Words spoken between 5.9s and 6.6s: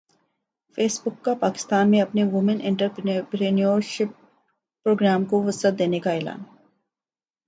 کا اعلان